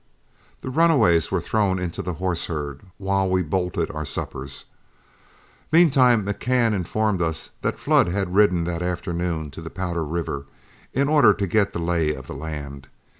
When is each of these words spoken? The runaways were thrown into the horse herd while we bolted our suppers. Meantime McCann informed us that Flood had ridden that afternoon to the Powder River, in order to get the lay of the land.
The 0.61 0.71
runaways 0.71 1.29
were 1.29 1.39
thrown 1.41 1.77
into 1.77 2.01
the 2.01 2.13
horse 2.15 2.47
herd 2.47 2.81
while 2.97 3.29
we 3.29 3.43
bolted 3.43 3.91
our 3.91 4.03
suppers. 4.03 4.65
Meantime 5.71 6.25
McCann 6.25 6.73
informed 6.73 7.21
us 7.21 7.51
that 7.61 7.77
Flood 7.77 8.07
had 8.07 8.33
ridden 8.33 8.63
that 8.63 8.81
afternoon 8.81 9.51
to 9.51 9.61
the 9.61 9.69
Powder 9.69 10.03
River, 10.03 10.47
in 10.91 11.07
order 11.07 11.35
to 11.35 11.45
get 11.45 11.73
the 11.73 11.77
lay 11.79 12.15
of 12.15 12.25
the 12.25 12.33
land. 12.33 12.87